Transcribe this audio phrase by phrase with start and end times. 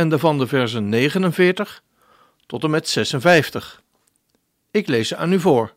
[0.00, 1.82] en daarvan de versen 49
[2.46, 3.82] tot en met 56.
[4.70, 5.74] Ik lees ze aan u voor.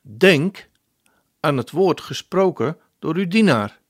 [0.00, 0.68] Denk
[1.40, 3.80] aan het woord gesproken door uw dienaar,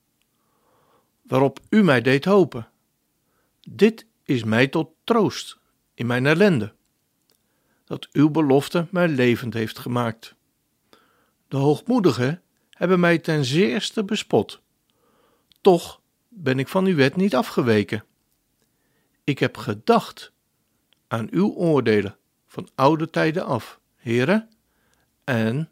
[1.23, 2.69] waarop u mij deed hopen.
[3.69, 5.59] Dit is mij tot troost
[5.95, 6.73] in mijn ellende,
[7.85, 10.35] dat uw belofte mij levend heeft gemaakt.
[11.49, 14.61] De hoogmoedigen hebben mij ten zeerste bespot.
[15.61, 18.05] Toch ben ik van uw wet niet afgeweken.
[19.25, 20.33] Ik heb gedacht
[21.09, 24.51] aan uw oordelen van oude tijden af, heren,
[25.25, 25.71] en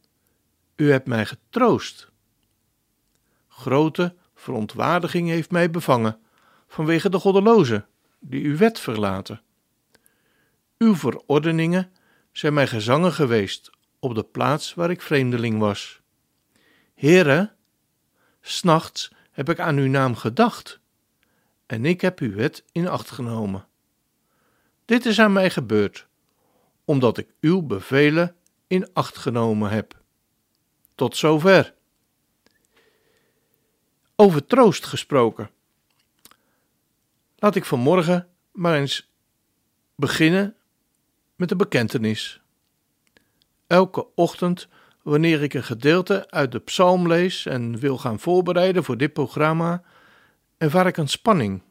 [0.77, 2.11] u hebt mij getroost.
[3.49, 6.19] Grote verontwaardiging heeft mij bevangen
[6.67, 7.87] vanwege de goddelozen
[8.19, 9.43] die uw wet verlaten.
[10.79, 11.93] Uw verordeningen
[12.33, 16.01] zijn mij gezangen geweest op de plaats waar ik vreemdeling was.
[16.95, 17.55] Heren,
[18.41, 20.81] s'nachts heb ik aan uw naam gedacht
[21.71, 23.67] en ik heb uw wet in acht genomen.
[24.85, 26.07] Dit is aan mij gebeurd,
[26.85, 30.01] omdat ik uw bevelen in acht genomen heb.
[30.95, 31.75] Tot zover.
[34.17, 35.51] Over troost gesproken.
[37.37, 39.11] Laat ik vanmorgen maar eens
[39.95, 40.57] beginnen
[41.37, 42.41] met een bekentenis.
[43.67, 44.69] Elke ochtend,
[45.03, 49.83] wanneer ik een gedeelte uit de psalm lees en wil gaan voorbereiden voor dit programma,
[50.61, 51.63] ervaar ik een spanning.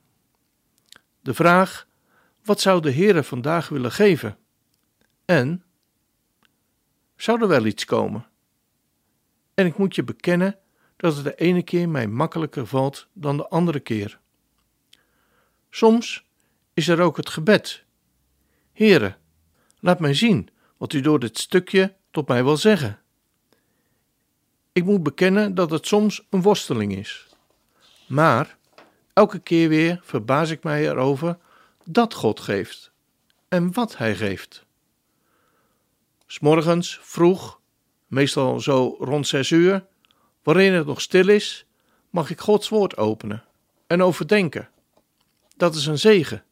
[1.22, 1.88] De vraag:
[2.44, 4.38] wat zou de Heere vandaag willen geven?
[5.26, 5.64] En
[7.16, 8.28] zou er wel iets komen?
[9.54, 10.60] En ik moet je bekennen
[10.96, 14.20] dat het de ene keer mij makkelijker valt dan de andere keer.
[15.70, 16.26] Soms
[16.74, 17.84] is er ook het gebed.
[18.74, 19.18] Heere,
[19.80, 23.00] laat mij zien wat u door dit stukje tot mij wil zeggen.
[24.72, 27.28] Ik moet bekennen dat het soms een worsteling is.
[28.08, 28.58] Maar
[29.20, 31.38] elke keer weer verbaas ik mij erover
[31.84, 32.92] dat God geeft
[33.48, 34.66] en wat Hij geeft.
[36.26, 37.60] S'morgens vroeg,
[38.08, 39.86] meestal zo rond zes uur,
[40.44, 41.66] waarin het nog stil is,
[42.10, 43.44] mag ik Gods woord openen
[43.88, 44.70] en overdenken.
[45.58, 46.44] Dat is een zegen.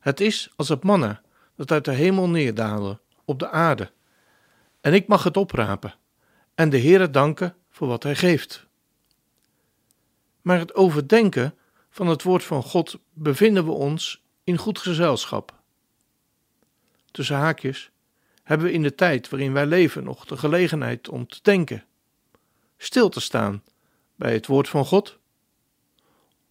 [0.00, 1.22] Het is als het manna
[1.56, 3.90] dat uit de hemel neerdaalde op de aarde.
[4.80, 5.94] En ik mag het oprapen
[6.54, 8.66] en de Heere danken voor wat Hij geeft.
[10.40, 11.54] Maar het overdenken
[11.90, 15.58] van het woord van God bevinden we ons in goed gezelschap.
[17.10, 17.90] Tussen haakjes
[18.42, 21.84] hebben we in de tijd waarin wij leven nog de gelegenheid om te denken,
[22.76, 23.62] stil te staan
[24.16, 25.18] bij het woord van God?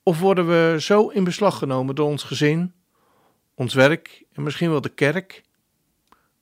[0.03, 2.73] Of worden we zo in beslag genomen door ons gezin,
[3.53, 5.43] ons werk en misschien wel de kerk,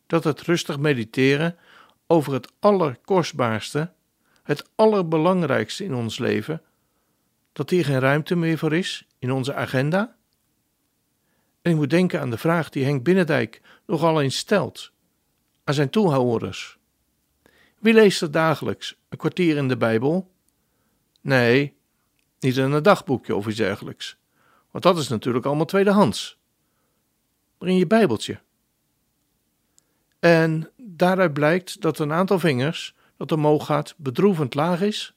[0.07, 1.57] dat het rustig mediteren
[2.07, 3.91] over het allerkostbaarste,
[4.43, 6.61] het allerbelangrijkste in ons leven,
[7.57, 10.15] dat hier geen ruimte meer voor is in onze agenda?
[11.61, 14.91] En ik moet denken aan de vraag die Henk Binnendijk nogal eens stelt
[15.63, 16.77] aan zijn toehouders.
[17.79, 20.31] Wie leest er dagelijks een kwartier in de Bijbel?
[21.21, 21.77] Nee,
[22.39, 24.17] niet in een dagboekje of iets dergelijks,
[24.71, 26.37] want dat is natuurlijk allemaal tweedehands.
[27.59, 28.39] In je Bijbeltje.
[30.19, 35.16] En daaruit blijkt dat een aantal vingers dat omhoog gaat bedroevend laag is.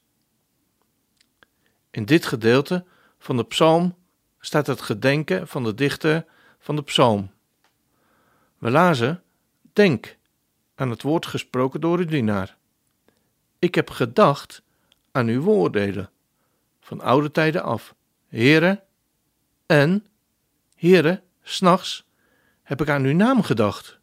[1.90, 2.84] In dit gedeelte
[3.18, 3.94] van de psalm
[4.40, 6.24] staat het gedenken van de dichter
[6.58, 7.30] van de psalm.
[8.58, 9.22] We lazen:
[9.72, 10.16] Denk
[10.74, 12.56] aan het woord gesproken door uw dienaar.
[13.58, 14.62] Ik heb gedacht
[15.12, 16.10] aan uw woordelen
[16.81, 17.94] van oude tijden af.
[18.28, 18.82] Heren,
[19.66, 20.06] en,
[20.75, 22.04] heren, s'nachts
[22.62, 23.98] heb ik aan uw naam gedacht.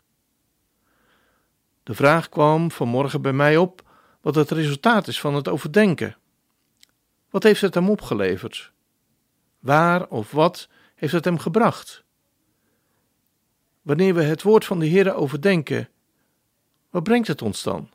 [1.83, 3.83] De vraag kwam vanmorgen bij mij op
[4.21, 6.17] wat het resultaat is van het overdenken.
[7.37, 8.71] Wat heeft het hem opgeleverd?
[9.59, 12.03] Waar of wat heeft het hem gebracht?
[13.81, 15.89] Wanneer we het woord van de Heer overdenken,
[16.89, 17.89] wat brengt het ons dan?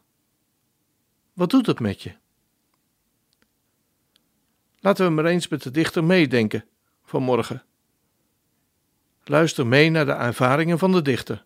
[1.33, 2.15] Wat doet het met je?
[4.79, 6.65] Laten we maar eens met de dichter meedenken
[7.05, 7.65] vanmorgen.
[9.25, 11.45] Luister mee naar de ervaringen van de dichter.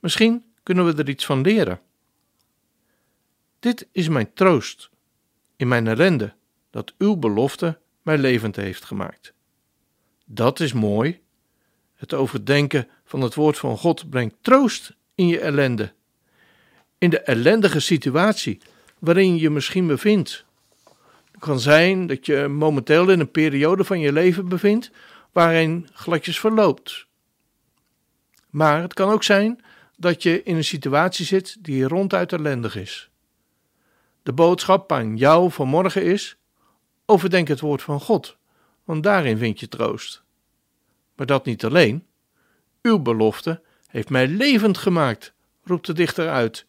[0.00, 1.80] Misschien kunnen we er iets van leren.
[3.58, 4.92] Dit is mijn troost
[5.56, 6.34] in mijn ellende,
[6.70, 9.34] dat uw belofte mij levend heeft gemaakt.
[10.24, 11.20] Dat is mooi.
[11.94, 15.92] Het overdenken van het woord van God brengt troost in je ellende.
[16.98, 18.60] In de ellendige situatie
[18.98, 20.44] waarin je je misschien bevindt.
[21.32, 24.90] Het kan zijn dat je momenteel in een periode van je leven bevindt
[25.32, 27.06] waarin gladjes verloopt.
[28.50, 29.64] Maar het kan ook zijn
[29.96, 33.10] dat je in een situatie zit die ronduit ellendig is.
[34.24, 36.36] De boodschap aan jou vanmorgen is:
[37.06, 38.36] overdenk het woord van God,
[38.84, 40.22] want daarin vind je troost.
[41.16, 42.04] Maar dat niet alleen.
[42.82, 45.34] Uw belofte heeft mij levend gemaakt,
[45.64, 46.66] roept de dichter uit.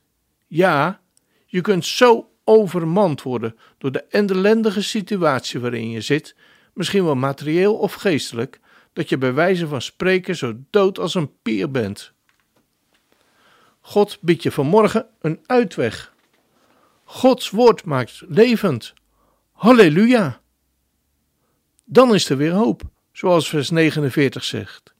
[0.47, 1.01] Ja,
[1.45, 6.35] je kunt zo overmand worden door de ellendige situatie waarin je zit,
[6.73, 8.59] misschien wel materieel of geestelijk,
[8.93, 12.13] dat je bij wijze van spreken zo dood als een pier bent.
[13.79, 16.14] God biedt je vanmorgen een uitweg.
[17.07, 18.93] Gods woord maakt levend.
[19.51, 20.39] Halleluja!
[21.83, 22.81] Dan is er weer hoop,
[23.11, 24.93] zoals vers 49 zegt.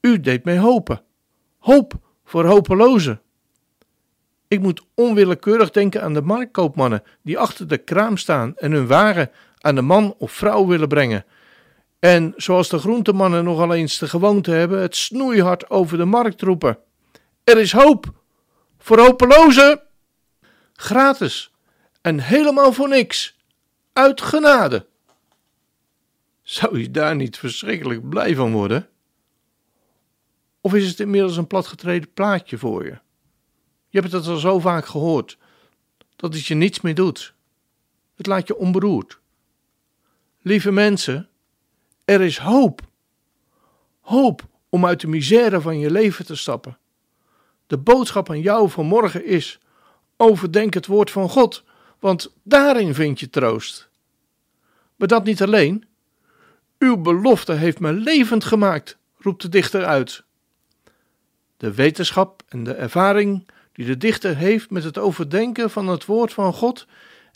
[0.00, 1.02] U deed mij hopen.
[1.58, 1.94] Hoop
[2.24, 3.20] voor hopelozen.
[4.48, 9.30] Ik moet onwillekeurig denken aan de marktkoopmannen die achter de kraam staan en hun waren
[9.58, 11.24] aan de man of vrouw willen brengen.
[11.98, 16.78] En zoals de groentemannen nogal eens de gewoonte hebben, het snoeihard over de markt roepen.
[17.44, 18.12] Er is hoop
[18.78, 19.82] voor hopelozen.
[20.80, 21.52] Gratis
[22.00, 23.36] en helemaal voor niks.
[23.92, 24.86] Uit genade.
[26.42, 28.88] Zou je daar niet verschrikkelijk blij van worden?
[30.60, 32.98] Of is het inmiddels een platgetreden plaatje voor je?
[33.88, 35.38] Je hebt het al zo vaak gehoord
[36.16, 37.34] dat het je niets meer doet.
[38.14, 39.20] Het laat je onberoerd.
[40.42, 41.28] Lieve mensen,
[42.04, 42.80] er is hoop.
[44.00, 46.78] Hoop om uit de misère van je leven te stappen.
[47.66, 49.60] De boodschap aan jou vanmorgen is:
[50.20, 51.64] overdenk het woord van God,
[51.98, 53.88] want daarin vind je troost.
[54.96, 55.84] Maar dat niet alleen.
[56.78, 60.24] Uw belofte heeft me levend gemaakt, roept de dichter uit.
[61.56, 66.32] De wetenschap en de ervaring die de dichter heeft met het overdenken van het woord
[66.32, 66.86] van God,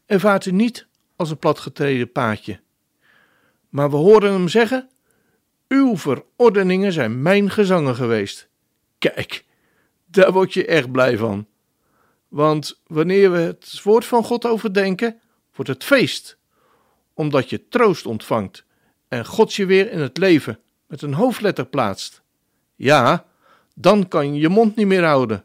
[0.06, 0.86] ervaart u niet
[1.16, 2.60] als een platgetreden paadje.
[3.68, 4.88] Maar we horen hem zeggen:
[5.68, 8.48] Uw verordeningen zijn mijn gezangen geweest.
[8.98, 9.44] Kijk,
[10.06, 11.46] daar word je echt blij van.
[12.34, 15.20] Want wanneer we het woord van God overdenken,
[15.54, 16.36] wordt het feest,
[17.12, 18.64] omdat je troost ontvangt
[19.08, 22.22] en God je weer in het leven met een hoofdletter plaatst.
[22.74, 23.26] Ja,
[23.74, 25.44] dan kan je je mond niet meer houden.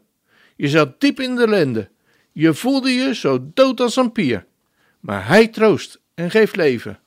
[0.56, 1.90] Je zat diep in de lende.
[2.32, 4.46] Je voelde je zo dood als een pier.
[5.00, 7.00] Maar hij troost en geeft leven.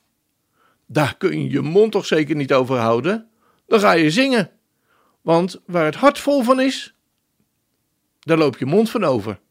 [0.85, 3.29] Daar kun je je mond toch zeker niet over houden?
[3.67, 4.51] Dan ga je zingen.
[5.21, 6.95] Want waar het hart vol van is,
[8.19, 9.41] daar loop je mond van over.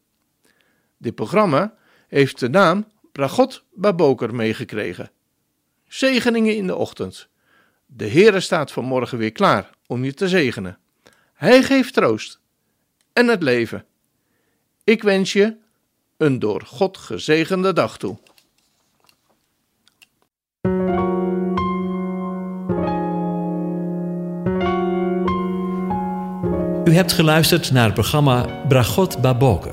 [1.03, 1.73] Dit programma
[2.07, 5.11] heeft de naam Bragot Baboker meegekregen.
[5.87, 7.27] Zegeningen in de ochtend.
[7.85, 10.77] De Heere staat vanmorgen weer klaar om je te zegenen.
[11.33, 12.39] Hij geeft troost
[13.13, 13.85] en het leven.
[14.83, 15.55] Ik wens je
[16.17, 18.17] een door God gezegende dag toe.
[26.83, 29.72] U hebt geluisterd naar het programma Bragot Baboker.